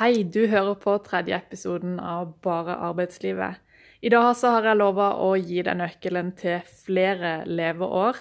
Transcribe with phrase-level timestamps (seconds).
[0.00, 3.58] Hei, du hører på tredje episoden av Bare arbeidslivet.
[4.00, 8.16] I dag så har jeg lova å gi deg nøkkelen til flere leveår.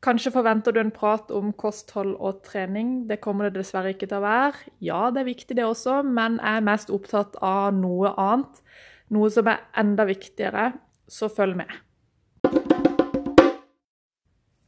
[0.00, 3.02] Kanskje forventer du en prat om kosthold og trening.
[3.04, 4.64] Det kommer det dessverre ikke til å være.
[4.80, 8.64] Ja, det er viktig det også, men jeg er mest opptatt av noe annet.
[9.12, 10.70] Noe som er enda viktigere,
[11.04, 11.80] så følg med.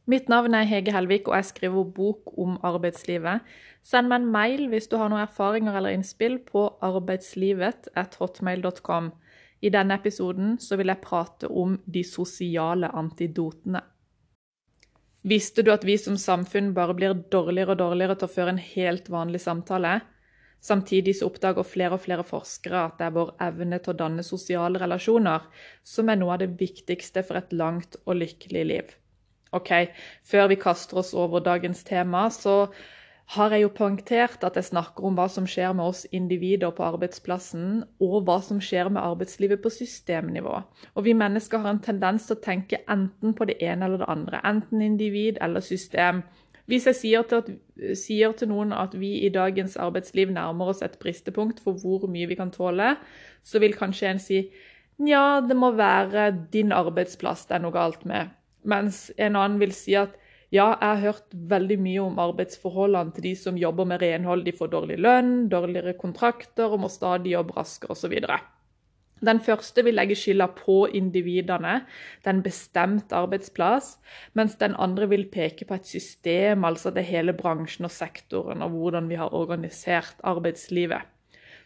[0.05, 3.39] Mitt navn er Hege Helvik, og jeg skriver bok om arbeidslivet.
[3.87, 9.11] Send meg en mail hvis du har noen erfaringer eller innspill på arbeidslivet.hotmail.com.
[9.63, 13.79] I denne episoden vil jeg prate om de sosiale antidotene.
[15.23, 18.59] Visste du at vi som samfunn bare blir dårligere og dårligere til å føre en
[18.59, 20.03] helt vanlig samtale?
[20.63, 24.23] Samtidig så oppdager flere og flere forskere at det er vår evne til å danne
[24.27, 25.41] sosiale relasjoner
[25.87, 29.02] som er noe av det viktigste for et langt og lykkelig liv.
[29.53, 29.71] OK,
[30.25, 32.67] før vi kaster oss over dagens tema, så
[33.33, 36.83] har jeg jo poengtert at jeg snakker om hva som skjer med oss individer på
[36.85, 40.59] arbeidsplassen, og hva som skjer med arbeidslivet på systemnivå.
[40.93, 44.11] Og vi mennesker har en tendens til å tenke enten på det ene eller det
[44.11, 44.43] andre.
[44.45, 46.21] Enten individ eller system.
[46.69, 50.83] Hvis jeg sier til, at, sier til, noen at vi i dagens arbeidsliv nærmer oss
[50.85, 52.95] et bristepunkt for hvor mye vi kan tåle,
[53.43, 54.45] så vil kanskje en si
[55.01, 58.29] ja, det må være din arbeidsplass det er noe galt med.
[58.63, 60.15] Mens en annen vil si at
[60.53, 64.43] ja, jeg har hørt veldig mye om arbeidsforholdene til de som jobber med renhold.
[64.45, 68.13] De får dårlig lønn, dårligere kontrakter og må stadig jobbe raskere osv.
[69.23, 71.79] Den første vil legge skylda på individene,
[72.25, 73.97] den bestemte bestemt arbeidsplass,
[74.35, 78.75] mens den andre vil peke på et system, altså det hele bransjen og sektoren, og
[78.75, 81.07] hvordan vi har organisert arbeidslivet.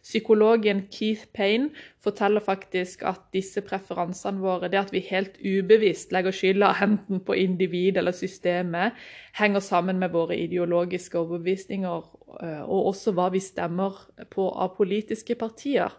[0.08, 1.69] Psykologen Keith Payne
[2.00, 7.36] forteller faktisk at disse preferansene våre, det at vi helt ubevisst legger skylda enten på
[7.36, 8.95] individ eller systemet,
[9.36, 12.08] henger sammen med våre ideologiske overbevisninger,
[12.39, 13.99] eh, og også hva vi stemmer
[14.31, 15.91] på av politiske partier.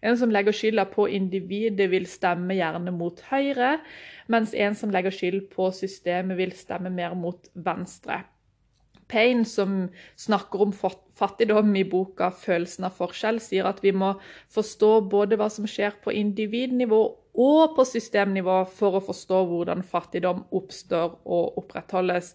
[0.00, 3.76] En som legger skylda på individet, vil stemme gjerne mot høyre,
[4.32, 8.22] mens en som legger skyld på systemet, vil stemme mer mot venstre.
[9.10, 14.14] Payne, som snakker om fattigdom i boka 'Følelsen av forskjell', sier at vi må
[14.54, 17.02] forstå både hva som skjer på individnivå
[17.34, 22.34] og på systemnivå for å forstå hvordan fattigdom oppstår og opprettholdes.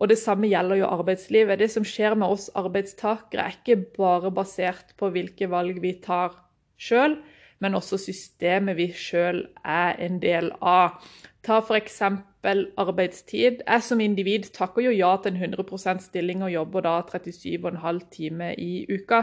[0.00, 1.58] Og Det samme gjelder jo arbeidslivet.
[1.58, 6.34] Det som skjer med oss arbeidstakere, er ikke bare basert på hvilke valg vi tar
[6.80, 7.20] sjøl,
[7.60, 10.98] men også systemet vi sjøl er en del av.
[11.46, 12.00] Ta f.eks.
[12.44, 13.62] arbeidstid.
[13.66, 18.54] Jeg som individ takker jo ja til en 100 stilling og jobber da 37,5 timer
[18.58, 19.22] i uka.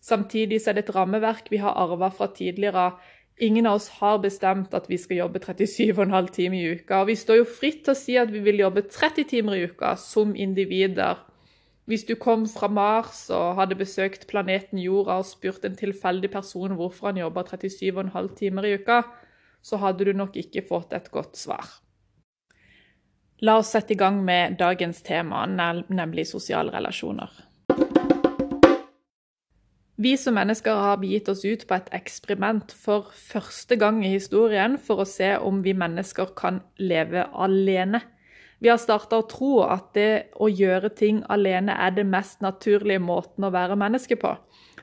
[0.00, 2.92] Samtidig er det et rammeverk vi har arva fra tidligere.
[3.40, 7.00] Ingen av oss har bestemt at vi skal jobbe 37,5 timer i uka.
[7.00, 9.64] Og vi står jo fritt til å si at vi vil jobbe 30 timer i
[9.64, 11.26] uka som individer.
[11.88, 16.76] Hvis du kom fra Mars og hadde besøkt planeten Jorda og spurt en tilfeldig person
[16.76, 19.02] hvorfor han jobber 37,5 timer i uka,
[19.62, 21.80] så hadde du nok ikke fått et godt svar.
[23.40, 27.30] La oss sette i gang med dagens tema, nemlig sosiale relasjoner.
[30.00, 34.76] Vi som mennesker har begitt oss ut på et eksperiment for første gang i historien
[34.80, 38.02] for å se om vi mennesker kan leve alene.
[38.60, 43.00] Vi har starta å tro at det å gjøre ting alene er det mest naturlige
[43.00, 44.34] måten å være menneske på.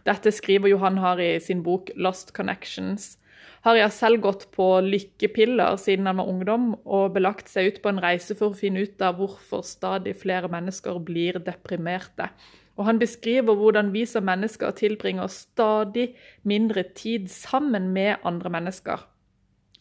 [0.05, 3.17] Dette skriver Johan Hari i sin bok 'Lost Connections'
[3.65, 7.91] har jeg selv gått på lykkepiller siden han var ungdom, og belagt seg ut på
[7.91, 12.29] en reise for å finne ut av hvorfor stadig flere mennesker blir deprimerte.
[12.77, 16.11] Og Han beskriver hvordan vi som mennesker tilbringer stadig
[16.43, 19.07] mindre tid sammen med andre mennesker.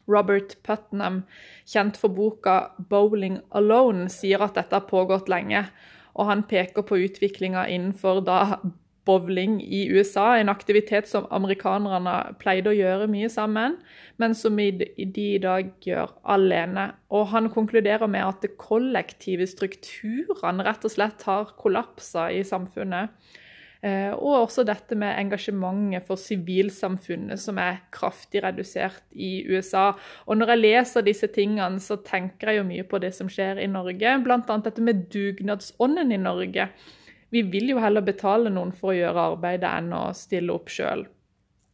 [0.09, 1.25] Robert Putnam,
[1.67, 5.67] kjent for boka 'Bowling Alone', sier at dette har pågått lenge.
[6.15, 8.61] Og han peker på utviklinga innenfor da
[9.07, 13.79] bowling i USA, en aktivitet som amerikanerne pleide å gjøre mye sammen,
[14.21, 16.91] men som de i dag gjør alene.
[17.15, 23.15] Og han konkluderer med at de kollektive strukturene rett og slett har kollapsa i samfunnet.
[23.85, 29.91] Eh, og også dette med engasjementet for sivilsamfunnet, som er kraftig redusert i USA.
[30.27, 33.61] Og når jeg leser disse tingene, så tenker jeg jo mye på det som skjer
[33.63, 34.17] i Norge.
[34.25, 34.61] Bl.a.
[34.65, 36.71] dette med dugnadsånden i Norge
[37.35, 41.07] vi vil jo heller betale noen for å gjøre arbeidet enn å stille opp sjøl.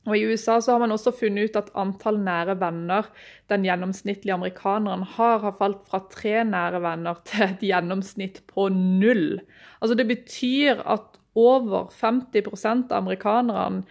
[0.02, 3.06] Og I USA så har man også funnet ut at antall nære venner
[3.52, 9.38] den gjennomsnittlige amerikaneren har, har falt fra tre nære venner til et gjennomsnitt på null.
[9.78, 13.84] Altså Det betyr at over 50% av amerikanerne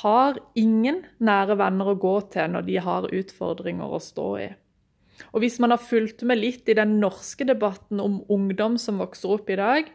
[0.00, 4.48] har ingen nære venner å gå til når de har utfordringer å stå i.
[5.34, 9.36] Og Hvis man har fulgt med litt i den norske debatten om ungdom som vokser
[9.36, 9.90] opp i dag,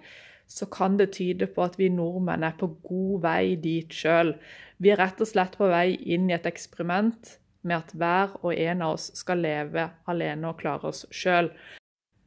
[0.48, 4.36] så kan det tyde på at vi nordmenn er på god vei dit sjøl.
[4.78, 8.54] Vi er rett og slett på vei inn i et eksperiment med at hver og
[8.54, 11.50] en av oss skal leve alene og klare oss sjøl.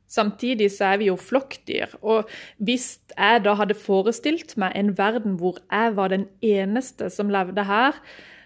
[0.09, 1.99] Samtidig så er vi jo flokkdyr.
[2.01, 2.31] Og
[2.65, 7.67] hvis jeg da hadde forestilt meg en verden hvor jeg var den eneste som levde
[7.69, 7.99] her,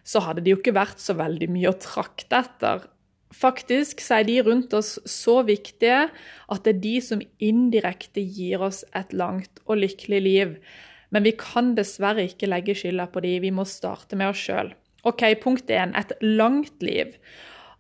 [0.03, 2.89] så hadde det jo ikke vært så veldig mye å trakte etter.
[3.33, 6.07] Faktisk så er de rundt oss så viktige
[6.53, 10.57] at det er de som indirekte gir oss et langt og lykkelig liv.
[11.13, 14.73] Men vi kan dessverre ikke legge skylda på de, vi må starte med oss sjøl.
[15.09, 17.17] Ok, punkt én et langt liv.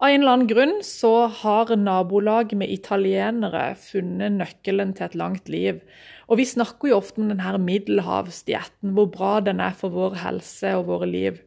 [0.02, 5.52] Av en eller annen grunn så har nabolag med italienere funnet nøkkelen til et langt
[5.52, 5.78] liv.
[6.26, 10.74] Og vi snakker jo ofte om denne middelhavsdietten, hvor bra den er for vår helse
[10.80, 11.38] og våre liv.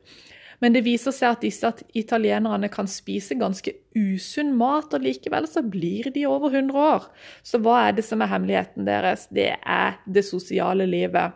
[0.64, 5.64] Men det viser seg at disse italienerne kan spise ganske usunn mat, og likevel så
[5.66, 7.10] blir de over 100 år.
[7.44, 9.28] Så hva er det som er hemmeligheten deres?
[9.32, 11.36] Det er det sosiale livet.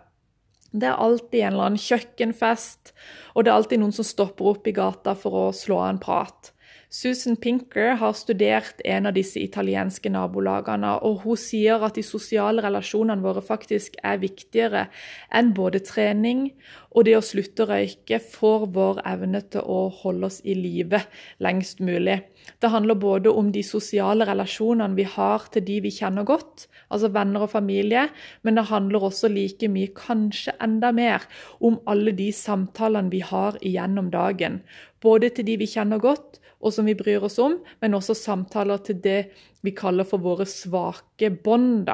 [0.72, 2.94] Det er alltid en eller annen kjøkkenfest,
[3.34, 6.02] og det er alltid noen som stopper opp i gata for å slå av en
[6.04, 6.52] prat.
[6.92, 12.64] Susan Pinker har studert en av disse italienske nabolagene, og hun sier at de sosiale
[12.66, 14.88] relasjonene våre faktisk er viktigere
[15.30, 16.48] enn både trening
[16.90, 21.04] og det å slutte å røyke for vår evne til å holde oss i live
[21.46, 22.18] lengst mulig.
[22.58, 27.14] Det handler både om de sosiale relasjonene vi har til de vi kjenner godt, altså
[27.14, 28.08] venner og familie,
[28.42, 31.30] men det handler også like mye, kanskje enda mer,
[31.62, 34.64] om alle de samtalene vi har igjennom dagen.
[35.06, 38.82] Både til de vi kjenner godt, og som vi bryr oss om, men også samtaler
[38.84, 39.20] til det
[39.64, 41.88] vi kaller for våre svake bånd.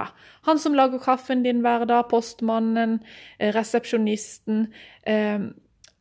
[0.48, 3.00] Han som lager kaffen din hver dag, postmannen,
[3.40, 4.68] eh, resepsjonisten.
[5.06, 5.40] Eh,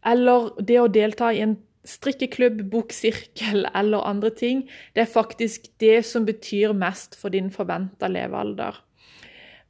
[0.05, 4.64] eller det å delta i en strikkeklubb, boksirkel eller andre ting.
[4.94, 8.81] Det er faktisk det som betyr mest for din forventa levealder.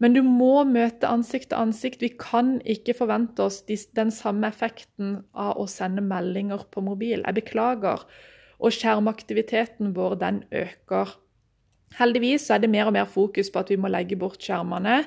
[0.03, 2.03] Men du må møte ansikt til ansikt.
[2.03, 7.23] Vi kan ikke forvente oss den samme effekten av å sende meldinger på mobil.
[7.23, 8.03] Jeg beklager.
[8.61, 11.17] Og skjermaktiviteten vår den øker.
[11.99, 15.03] Heldigvis er det mer og mer fokus på at vi må legge bort skjermene.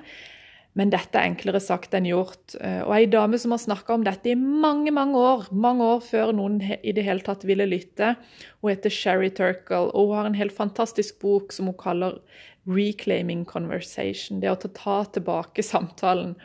[0.77, 2.53] Men dette er enklere sagt enn gjort.
[2.61, 6.03] Eh, og ei dame som har snakka om dette i mange mange år, mange år
[6.05, 8.13] før noen i det hele tatt ville lytte,
[8.61, 12.19] hun heter Sherry Turkle, og hun har en helt fantastisk bok som hun kaller
[12.67, 14.41] 'Reclaiming Conversation'.
[14.41, 16.35] Det å ta, ta tilbake samtalen.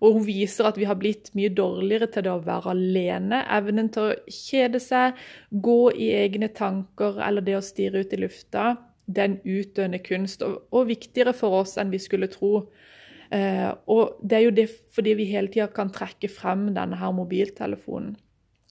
[0.00, 3.40] Og hun viser at vi har blitt mye dårligere til det å være alene.
[3.56, 5.16] Evnen til å kjede seg,
[5.50, 8.74] gå i egne tanker eller det å stirre ut i lufta.
[9.06, 12.66] Det er en utdøende kunst, og, og, viktigere for oss enn vi skulle tro.
[13.30, 17.14] Eh, og det er jo det fordi vi hele tida kan trekke frem denne her
[17.14, 18.16] mobiltelefonen.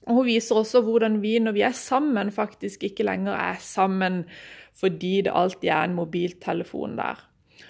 [0.05, 4.25] Og Hun viser også hvordan vi når vi er sammen, faktisk ikke lenger er sammen
[4.75, 7.21] fordi det alltid er en mobiltelefon der.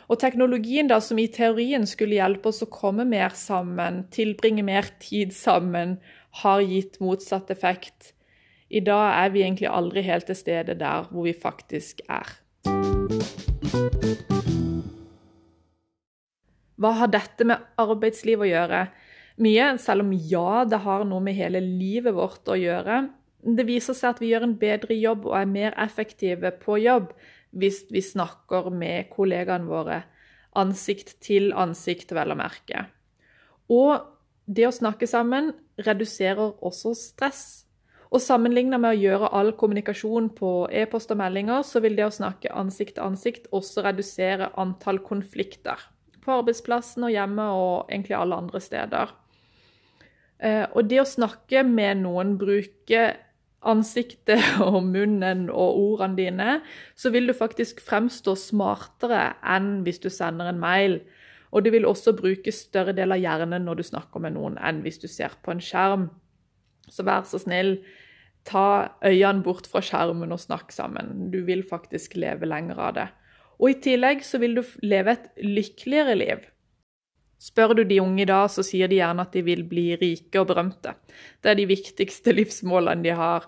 [0.09, 4.89] Og teknologien da, som i teorien skulle hjelpe oss å komme mer sammen, tilbringe mer
[5.01, 5.97] tid sammen,
[6.43, 8.13] har gitt motsatt effekt.
[8.69, 12.37] I dag er vi egentlig aldri helt til stede der hvor vi faktisk er.
[16.75, 18.87] Hva har dette med arbeidsliv å gjøre?
[19.41, 23.05] Mye, selv om ja, det har noe med hele livet vårt å gjøre.
[23.45, 27.11] Det viser seg at vi gjør en bedre jobb og er mer effektive på jobb
[27.55, 30.01] hvis vi snakker med kollegaene våre
[30.55, 32.85] ansikt til ansikt, vel å merke.
[33.71, 34.03] Og
[34.45, 37.65] det å snakke sammen reduserer også stress.
[38.13, 42.13] Og sammenlignet med å gjøre all kommunikasjon på e-post og meldinger, så vil det å
[42.13, 45.81] snakke ansikt til ansikt også redusere antall konflikter.
[46.23, 49.11] På arbeidsplassen og hjemme og egentlig alle andre steder.
[50.39, 53.03] Eh, og det å snakke med noen, bruke
[53.67, 56.59] ansiktet og munnen og ordene dine,
[56.95, 60.99] så vil du faktisk fremstå smartere enn hvis du sender en mail.
[61.55, 64.81] Og du vil også bruke større del av hjernen når du snakker med noen, enn
[64.83, 66.09] hvis du ser på en skjerm.
[66.91, 67.77] Så vær så snill,
[68.45, 71.31] ta øynene bort fra skjermen og snakk sammen.
[71.33, 73.07] Du vil faktisk leve lenger av det.
[73.55, 76.43] Og i tillegg så vil du leve et lykkeligere liv.
[77.41, 80.39] Spør du de unge i dag, så sier de gjerne at de vil bli rike
[80.41, 80.95] og berømte.
[81.43, 83.47] Det er de viktigste livsmålene de har.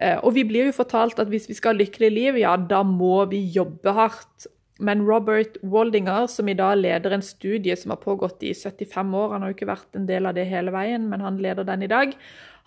[0.00, 2.82] Eh, og vi blir jo fortalt at hvis vi skal ha lykkelig liv, ja, da
[2.86, 4.48] må vi jobbe hardt.
[4.78, 9.30] Men Robert Waldinger, som i dag leder en studie som har pågått i 75 år,
[9.32, 11.86] han har jo ikke vært en del av det hele veien, men han leder den
[11.86, 12.12] i dag,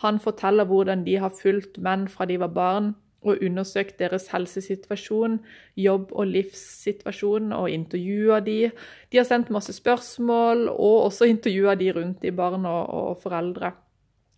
[0.01, 5.39] han forteller hvordan de har fulgt menn fra de var barn og undersøkt deres helsesituasjon,
[5.75, 8.71] jobb- og livssituasjon og intervjua de.
[9.11, 13.73] De har sendt masse spørsmål og også intervjua de rundt i barn og, og, foreldre.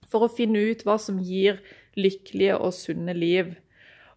[0.09, 1.61] For å finne ut hva som gir
[1.95, 3.53] lykkelige og sunne liv.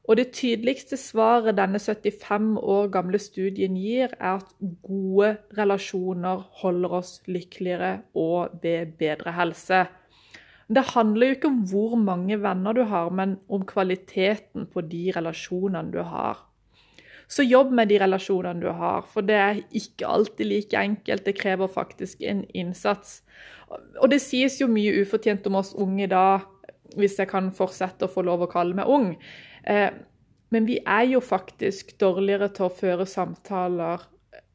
[0.04, 4.50] Og det tydeligste svaret denne 75 år gamle studien gir, er at
[4.84, 9.86] gode relasjoner holder oss lykkeligere og ved bedre helse.
[10.68, 15.10] Det handler jo ikke om hvor mange venner du har, men om kvaliteten på de
[15.16, 16.40] relasjonene du har.
[17.28, 21.24] Så jobb med de relasjonene du har, for det er ikke alltid like enkelt.
[21.24, 23.22] Det krever faktisk en innsats.
[24.00, 26.44] Og det sies jo mye ufortjent om oss unge i dag,
[26.94, 29.14] hvis jeg kan fortsette å få lov å kalle meg ung.
[29.64, 29.90] Eh,
[30.54, 34.04] men vi er jo faktisk dårligere til å føre samtaler.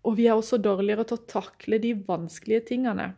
[0.07, 3.11] Og vi er også dårligere til å takle de vanskelige tingene.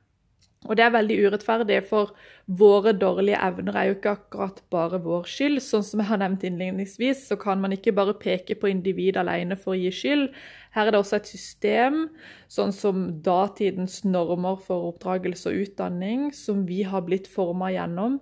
[0.70, 2.12] Og det er veldig urettferdig, for
[2.46, 5.58] våre dårlige evner er jo ikke akkurat bare vår skyld.
[5.65, 9.58] Sånn som jeg har nevnt innledningsvis, så kan man ikke bare peke på individ alene
[9.58, 10.27] for å gi skyld.
[10.75, 12.03] Her er det også et system,
[12.51, 18.20] sånn som datidens normer for oppdragelse og utdanning, som vi har blitt forma gjennom.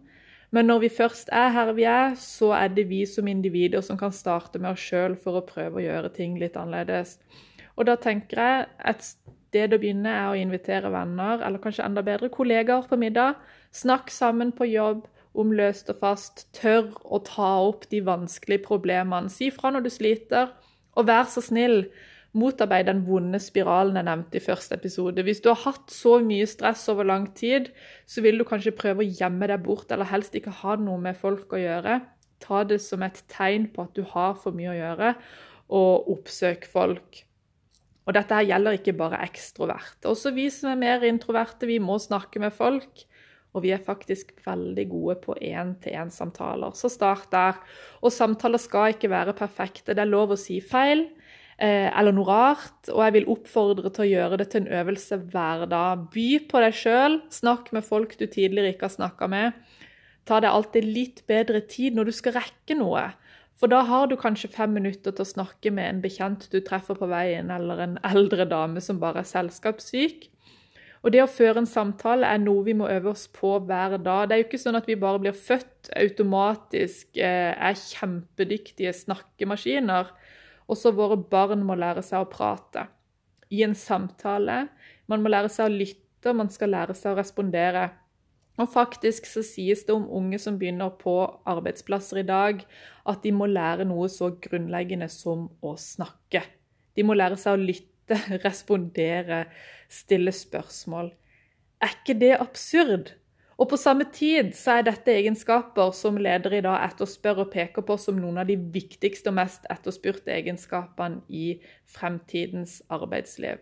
[0.55, 4.00] Men når vi først er her vi er, så er det vi som individer som
[4.00, 7.17] kan starte med oss sjøl for å prøve å gjøre ting litt annerledes.
[7.75, 9.12] Og da tenker jeg et
[9.49, 13.39] sted å begynne er å invitere venner, eller kanskje enda bedre kollegaer på middag.
[13.75, 15.07] Snakk sammen på jobb
[15.39, 16.45] om løst og fast.
[16.57, 19.31] Tør å ta opp de vanskelige problemene.
[19.33, 20.53] Si fra når du sliter,
[20.97, 21.83] og vær så snill
[22.37, 25.23] motarbeide den vonde spiralen jeg nevnte i første episode.
[25.25, 27.71] Hvis du har hatt så mye stress over lang tid,
[28.05, 31.17] så vil du kanskje prøve å gjemme deg bort, eller helst ikke ha noe med
[31.17, 32.01] folk å gjøre.
[32.43, 35.15] Ta det som et tegn på at du har for mye å gjøre,
[35.79, 37.23] og oppsøk folk.
[38.09, 40.09] Og dette her gjelder ikke bare ekstroverte.
[40.09, 43.03] Også vi som er mer introverte, vi må snakke med folk.
[43.53, 46.73] Og vi er faktisk veldig gode på én-til-én-samtaler.
[46.77, 47.61] Så start der.
[48.01, 49.93] Og samtaler skal ikke være perfekte.
[49.93, 51.05] Det er lov å si feil
[51.57, 52.89] eh, eller noe rart.
[52.89, 56.09] Og jeg vil oppfordre til å gjøre det til en øvelse hver dag.
[56.13, 57.21] By på deg sjøl.
[57.33, 59.77] Snakk med folk du tidligere ikke har snakka med.
[60.29, 63.11] Ta deg alltid litt bedre tid når du skal rekke noe.
[63.59, 66.95] For da har du kanskje fem minutter til å snakke med en bekjent du treffer
[66.95, 70.29] på veien, eller en eldre dame som bare er selskapssyk.
[71.03, 74.27] Og det å føre en samtale er noe vi må øve oss på hver dag.
[74.27, 80.11] Det er jo ikke sånn at vi bare blir født automatisk, eh, er kjempedyktige snakkemaskiner.
[80.71, 82.87] Også våre barn må lære seg å prate.
[83.51, 84.67] I en samtale.
[85.07, 87.89] Man må lære seg å lytte, man skal lære seg å respondere.
[88.59, 91.15] Og faktisk så sies det om unge som begynner på
[91.47, 92.65] arbeidsplasser i dag,
[93.07, 96.43] at de må lære noe så grunnleggende som å snakke.
[96.95, 99.45] De må lære seg å lytte, respondere,
[99.87, 101.13] stille spørsmål.
[101.79, 103.13] Er ikke det absurd?
[103.59, 107.83] Og på samme tid så er dette egenskaper som ledere i dag etterspør og peker
[107.83, 113.59] på som noen av de viktigste og mest etterspurte egenskapene i fremtidens arbeidsliv.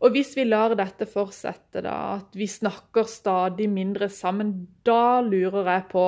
[0.00, 4.54] Og hvis vi lar dette fortsette, da, at vi snakker stadig mindre sammen,
[4.86, 6.04] da lurer jeg på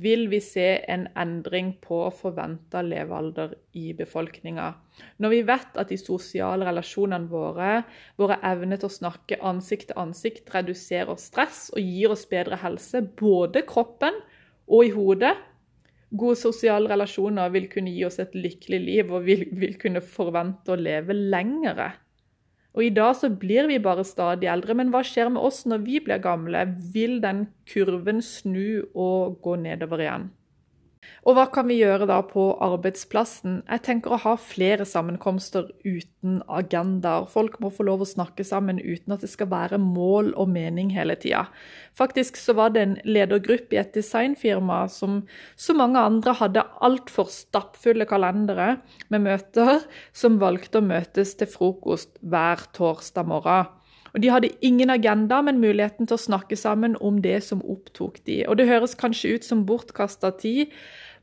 [0.00, 4.70] vil vi se en endring på forventa levealder i befolkninga.
[5.20, 7.82] Når vi vet at de sosiale relasjonene våre,
[8.20, 13.04] våre evner til å snakke ansikt til ansikt, reduserer stress og gir oss bedre helse,
[13.20, 14.22] både kroppen
[14.72, 15.34] og i hodet
[16.14, 20.70] Gode sosiale relasjoner vil kunne gi oss et lykkelig liv og vil, vil kunne forvente
[20.70, 21.88] å leve lengre.
[22.74, 24.74] Og i dag så blir vi bare stadig eldre.
[24.74, 26.66] Men hva skjer med oss når vi blir gamle?
[26.94, 30.32] Vil den kurven snu og gå nedover igjen?
[31.24, 33.62] Og hva kan vi gjøre da på arbeidsplassen?
[33.64, 37.28] Jeg tenker å ha flere sammenkomster uten agendaer.
[37.32, 40.92] Folk må få lov å snakke sammen uten at det skal være mål og mening
[40.96, 41.46] hele tida.
[41.96, 45.22] Faktisk så var det en ledergruppe i et designfirma som
[45.56, 48.76] så mange andre hadde altfor stappfulle kalendere
[49.08, 53.72] med møter, som valgte å møtes til frokost hver torsdag morgen.
[54.14, 58.20] Og De hadde ingen agenda, men muligheten til å snakke sammen om det som opptok
[58.28, 58.44] de.
[58.46, 60.70] Og Det høres kanskje ut som bortkasta tid,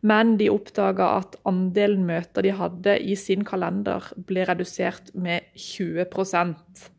[0.02, 6.90] men de oppdaga at andelen møter de hadde i sin kalender, ble redusert med 20%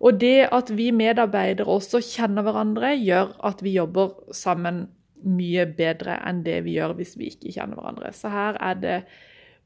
[0.00, 4.86] Og det at vi medarbeidere også kjenner hverandre, gjør at vi jobber sammen
[5.20, 8.14] mye bedre enn det vi gjør hvis vi ikke kjenner hverandre.
[8.16, 8.96] Så her er det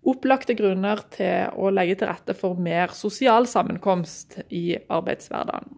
[0.08, 5.75] opplagte grunner til å legge til rette for mer sosial sammenkomst i arbeidshverdagen.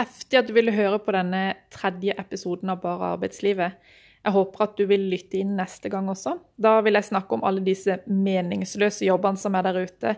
[0.00, 1.42] Heftig at du ville høre på denne
[1.74, 3.80] tredje episoden av Bare arbeidslivet.
[4.20, 6.36] Jeg håper at du vil lytte inn neste gang også.
[6.60, 10.14] Da vil jeg snakke om alle disse meningsløse jobbene som er der ute,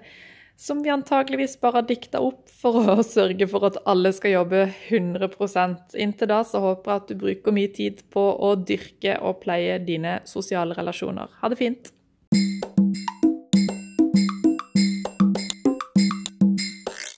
[0.63, 4.67] som vi antageligvis bare har dikta opp for å sørge for at alle skal jobbe
[4.91, 9.41] 100% Inntil da så håper jeg at du bruker mye tid på å dyrke og
[9.43, 11.35] pleie dine sosiale relasjoner.
[11.43, 11.91] Ha det fint.